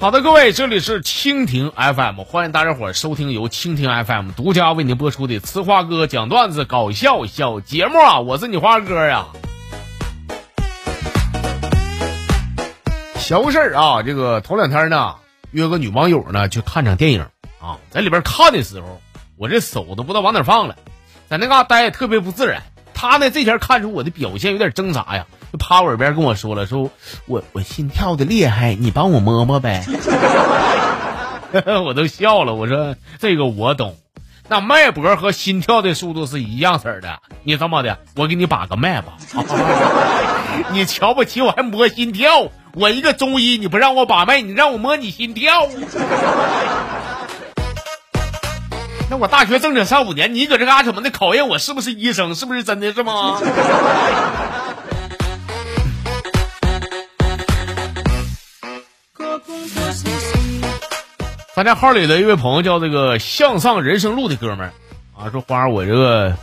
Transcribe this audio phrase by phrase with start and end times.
[0.00, 8.18] 好的，各位，这里是蜻蜓 FM，欢迎大家伙收听由蜻蜓 FM 独家为您播出的《呲花哥讲段子》搞笑小节目啊！
[8.18, 9.26] 我是你花哥呀。
[13.18, 15.16] 小事儿啊，这个头两天呢，
[15.50, 17.20] 约个女网友呢去看场电影
[17.60, 19.02] 啊，在里边看的时候，
[19.36, 20.76] 我这手都不知道往哪放了，
[21.28, 22.62] 在那嘎待也特别不自然。
[22.94, 25.26] 她呢这前看出我的表现有点挣扎呀。
[25.52, 26.90] 就趴我耳边跟我说了，说
[27.26, 29.84] 我我心跳的厉害，你帮我摸摸呗。
[31.84, 33.96] 我都笑了，我说这个我懂，
[34.48, 37.18] 那脉搏和心跳的速度是一样式的。
[37.42, 39.14] 你这么的，我给你把个脉吧。
[40.70, 42.48] 你瞧不起我还摸心跳？
[42.74, 45.66] 我一个中医，你不让我把脉，你让我摸你心跳？
[49.10, 52.36] 那我大学正经上五年，你搁这嘎怎么的考验我是不是医生？
[52.36, 53.40] 是不是真的是吗？
[61.60, 64.72] 咱家号里的一位朋友叫这个向上人生路的哥们儿
[65.14, 66.34] 啊，说花儿，我这个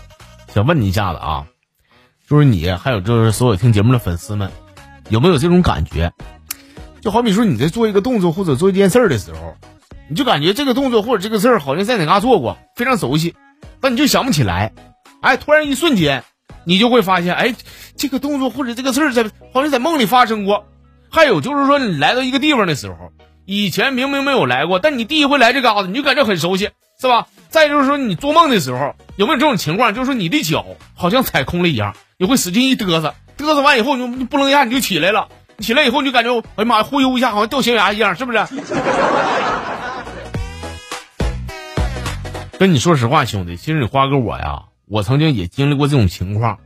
[0.54, 1.48] 想问你一下子啊，
[2.30, 4.52] 就是你还有就是所有听节目的粉丝们，
[5.10, 6.14] 有没有这种感觉？
[7.02, 9.56] 就好比说你在做一个动作或者做一件事儿的时候，
[10.08, 13.34] 你就感觉这个动作或者这个事儿好像在哪嘎做过，非常熟悉，
[13.82, 14.72] 但你就想不起来。
[15.22, 16.26] 哎，突然一瞬间，
[16.64, 17.56] 你就会发现，哎，
[17.96, 20.68] 这个动作或者这个事儿在好像在梦里发生过。
[21.10, 23.12] 还有就是说，你来到一个地方的时候。
[23.50, 27.28] 以前明明没有来过，但你第一回来这嘎子，你就感觉很熟悉，是吧？
[27.48, 29.96] 再就是说，你做梦的时候有没有这种情况？
[29.96, 38.40] 就是说你的脚好像踩空了一样，你会使劲一嘚瑟，嘚瑟完以后你你不楞一下你就起来了，起来以后你就感觉哎呀妈呀，忽悠一下好像掉悬崖一样，是不是？
[42.60, 46.58] 跟你说实话，兄弟，其实你花哥我呀，我曾经也经历过这种情况。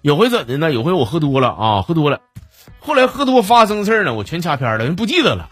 [0.00, 0.72] 有回怎的呢？
[0.72, 2.20] 有回我喝多了啊，喝多了，
[2.80, 5.50] 后来喝多发生事儿呢，我全掐片了，人不记得了。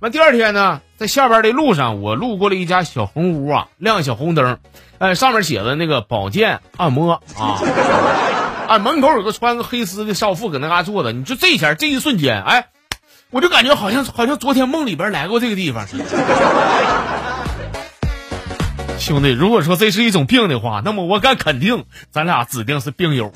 [0.00, 4.58] 完第二天呢，在下班的路上，我路过了一家小红屋啊，亮小红灯，
[4.98, 7.58] 哎，上面写着那个保健按摩啊，
[8.68, 11.12] 哎，门口有个穿个黑丝的少妇搁那嘎坐着。
[11.12, 12.66] 你就这前这一瞬间，哎，
[13.30, 16.04] 我就感觉好像好像昨天梦里边来过这个地方似的。
[19.00, 23.32] 兄弟，如果说这是一种病的话，那么我敢肯定，咱俩指定是病友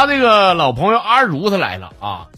[0.00, 2.28] 他这个老朋友阿如他来了啊，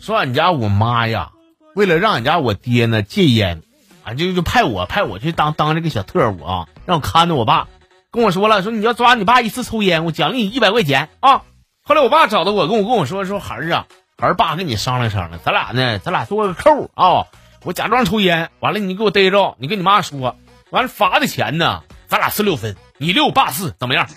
[0.00, 1.30] 说俺家我妈呀，
[1.72, 3.62] 为了让俺家我爹呢戒烟，
[4.02, 7.68] 啊就就派我派我去当当这个小特务啊，让我看着我爸，
[8.10, 11.42] 跟我说了说你要抓你爸一次抽烟，我奖励你一百块钱啊。
[11.84, 13.86] 后来我爸找到我，跟我跟我说说孩儿啊，
[14.18, 17.28] 孩儿爸跟你商量商量，咱俩呢咱俩做个扣啊，
[17.62, 20.34] 我假装抽烟，完了你给我逮着，你跟你妈说，
[20.70, 24.08] 完了罚的钱呢，咱俩是六分，你六爸四，怎么样？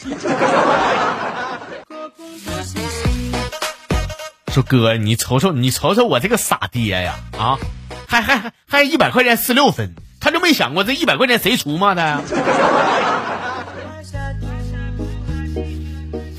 [4.58, 7.14] 说哥，你瞅瞅，你瞅瞅我这个傻爹呀！
[7.38, 7.60] 啊，
[8.08, 11.94] 还还还还一百块钱四六分，他就没想过这一百块钱谁出吗？
[11.94, 12.20] 他？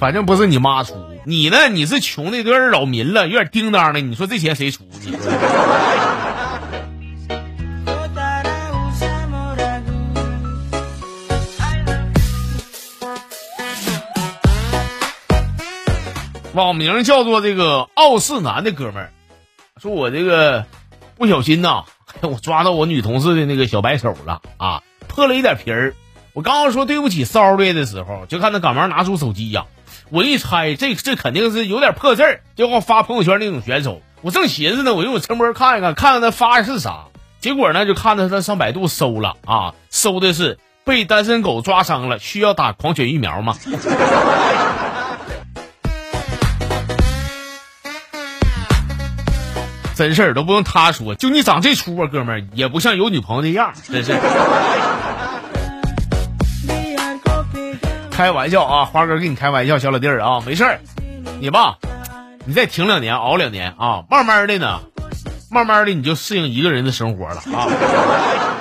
[0.01, 0.97] 反正不是你妈出，
[1.27, 1.69] 你呢？
[1.69, 4.01] 你是穷的有点扰民了，有点叮当的。
[4.01, 4.83] 你说这钱谁出？
[5.05, 5.21] 你说
[16.55, 19.11] 网名叫做这个傲世男的哥们儿，
[19.81, 20.65] 说我这个
[21.17, 21.85] 不小心呐，
[22.23, 25.95] 我抓到我女同事的那个小白手了啊，破了一点皮儿。
[26.33, 29.67] 我刚刚说对不起骚瑞的时候，就看他赶忙拿出手机呀。
[30.11, 34.01] 我一猜，这这肯定是有点破事儿，就要发朋友圈那种选手。
[34.23, 37.05] 我正寻思呢，我用我陈波看一看，看看他发的是啥。
[37.41, 43.55] 结果呢，就看到他上百度搜了啊，搜的是被单身狗抓伤了，需要打狂犬疫苗吗？
[49.99, 54.17] 真事儿都不用他说，就你长这出啊，哥们儿也不像有女朋友的样真是。
[58.12, 60.79] 开玩笑啊，花哥跟你开玩笑，小老弟儿啊，没事儿，
[61.41, 61.79] 你吧，
[62.45, 64.79] 你再挺两年，熬两年啊，慢慢的呢，
[65.50, 67.67] 慢慢的你就适应一个人的生活了啊。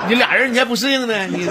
[0.09, 1.47] 你俩人你还不适应呢，你。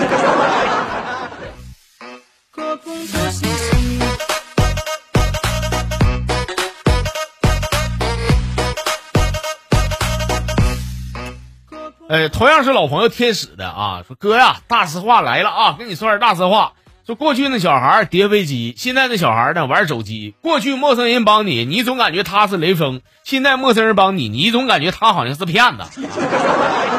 [12.08, 16.72] 呃，同样是老朋友天使的啊，说哥呀，大实话来了啊，跟你说点大实话。
[17.04, 20.34] 说过去那小孩叠飞机，现在那小孩呢玩手机。
[20.40, 25.84] 过去陌生人帮你，你总感觉他是雷锋；现在陌生人帮你，你总感觉他好像是骗子。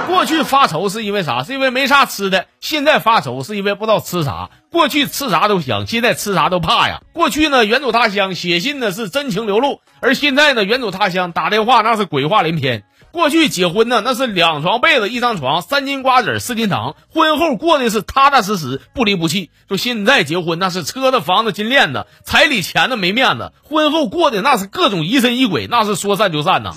[0.08, 1.44] 过去发愁是因为啥？
[1.44, 2.46] 是因为没啥吃的。
[2.62, 4.50] 现在发愁是因为不知道吃啥。
[4.72, 7.02] 过去吃啥都香，现在吃啥都怕呀。
[7.14, 12.84] 过去呢，远走他乡写信呢是真情流露，而现在呢，远走他乡打电话那是鬼话连篇。
[13.12, 19.50] 过去结婚呢，那是两床被子一张床，三斤瓜子四斤糖，婚后过的是踏踏实实，不离不弃。
[19.68, 26.74] 说现在结婚那是车子房子金链子，彩礼钱的没面子，婚后过的那是各种疑神疑鬼，那是说散就散呐。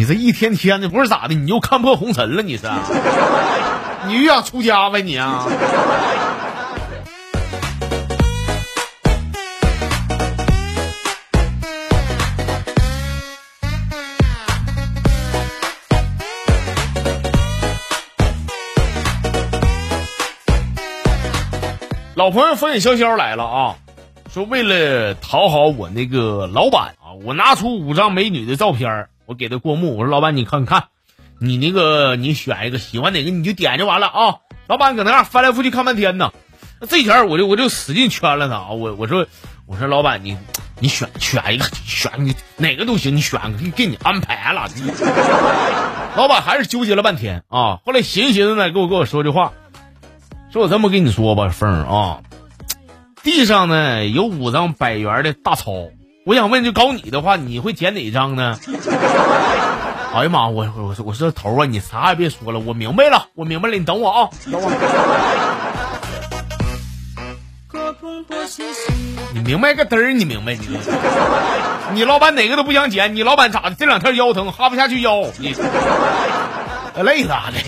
[0.00, 1.34] 你这一天天的不是咋的？
[1.34, 2.42] 你又看破红尘了？
[2.42, 2.66] 你是？
[4.06, 5.02] 你又想出家呗？
[5.02, 5.44] 你啊？
[22.14, 23.76] 老朋友风雨潇潇来了啊！
[24.32, 29.96] 说为了讨好我那个老板啊，我拿出五张美女的照片我给他过目。
[29.96, 30.86] 我说老板，你看看，
[31.38, 34.38] 你那个你选一个喜欢哪个你就点就完了啊！
[34.66, 36.32] 老板搁那儿翻来覆去看半天呢。
[36.80, 38.70] 那这前我就我就使劲圈了他啊！
[38.70, 39.24] 我我说
[39.66, 40.36] 我说老板你
[40.80, 44.68] 你选选一个选你哪个都行，你选给给你安排了。
[46.16, 47.78] 老板还是纠结了半天啊！
[47.86, 49.52] 后来寻思寻思呢，给我跟我说句话。
[50.52, 52.22] 说我这么跟你说吧，凤儿啊，
[53.22, 55.72] 地上呢有五张百元的大钞，
[56.30, 58.56] 我想问，就搞你的话，你会剪哪张呢？
[60.14, 64.70] 哎呀妈，我我我说头啊，你啥也别说了，我明白了，我明白了，你等我啊，等我。
[69.34, 70.68] 你明白个嘚儿，你明白你？
[71.94, 73.74] 你老板哪个都不想捡，你老板咋的？
[73.74, 75.52] 这两天腰疼，哈不下去腰，你
[77.02, 77.58] 累咋的？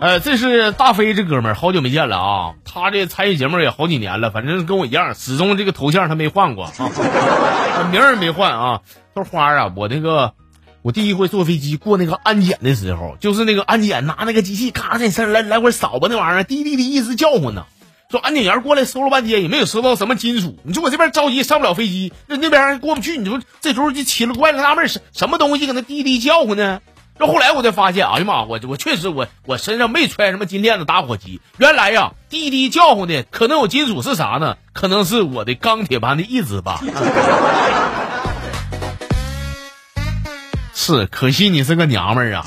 [0.00, 2.54] 呃，这是大飞这哥们儿，好久没见了啊！
[2.64, 8.80] 他这参与节目也好几年了，反正跟我一样，始终这个头像他没换过，啊名儿没换啊。
[9.14, 10.34] 说花啊，我那个
[10.82, 17.66] 我第一回坐飞机过那个安检的时候，就是那个安检拿那个机器咔在身来来回扫吧，那玩意儿滴滴滴一直叫唤呢。
[18.08, 26.80] 说安检员过来搜了半天也没有搜到什么金属，你说我这边着急上不了飞机，那那边过不去，你说这时候就奇了怪了，纳闷什什么东西搁那滴滴叫唤呢？
[27.18, 34.56] 这后来我才发现，哎呀妈，我我确实我我身上没揣什么金链子打火机，原来呀滴滴叫唤的可能有金属是啥呢？
[34.72, 36.80] 可能是我的钢铁般的意志吧。
[40.72, 42.46] 是，可惜你是个娘们儿啊！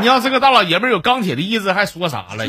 [0.00, 2.46] 你要是个大老爷们儿，有钢铁的意志还说啥了？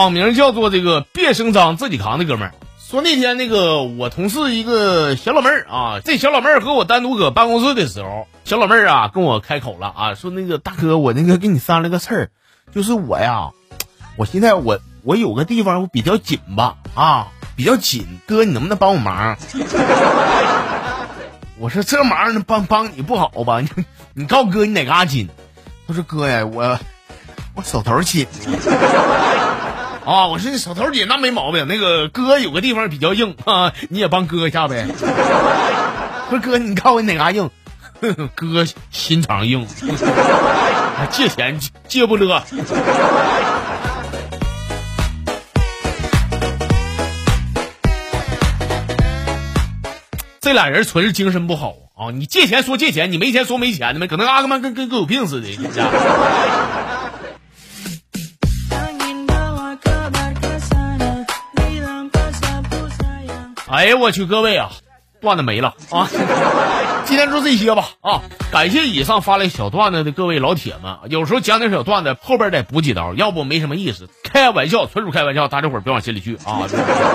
[0.00, 12.30] 网名叫做这个别声张自己扛的哥们儿说那天那个我同事一个小老妹儿啊，这小老妹儿和我单独搁办公室的时候，小老妹儿啊跟我开口了啊，说那个大哥，我那个跟你商量个事儿，
[12.74, 13.50] 就是我呀，
[14.16, 19.36] 我现在我我有个地方我比较紧吧啊，比较紧，哥你能不能帮我忙？
[21.58, 23.60] 我说这忙能帮帮你不好吧？
[23.60, 23.68] 你
[24.14, 25.28] 你告哥你哪嘎紧？
[25.86, 26.80] 他说哥呀，我
[27.54, 28.26] 我手头紧。
[30.04, 30.26] 啊！
[30.26, 31.66] 我说你手头姐，那没毛病。
[31.68, 34.86] 那个哥有个地方比较硬啊，你也帮哥一下呗。
[36.28, 37.50] 不是哥，你看我哪嘎硬？
[38.34, 39.66] 哥心肠硬，
[41.10, 42.42] 借钱借不了。
[50.40, 52.10] 这俩人纯是精神不好啊！
[52.10, 55.84] 你借钱说借钱，你没钱说没钱的呗，可能阿哥们跟跟狗有病似的，你家
[63.80, 64.68] 哎呀，我去，各位啊，
[65.22, 66.06] 段子没了啊！
[67.06, 68.20] 今天就这些吧啊！
[68.52, 70.98] 感谢以上发来小段子的各位老铁们。
[71.08, 74.10] 有时候讲点小段子，后边得补几刀，要不没什么意思。
[74.22, 76.60] 开玩笑，纯属开玩笑，大家伙儿别往心里去啊！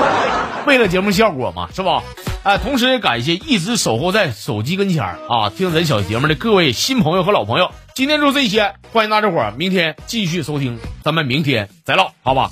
[0.65, 2.01] 为了节目效果嘛，是吧？
[2.41, 7.69] 哎，同时也感谢一直守候在手机跟前啊听咱小节目的各位新朋友和老朋友。
[7.93, 12.49] 今天就这些，欢迎大家伙儿明天继续收听，咱们明天再唠，好吧？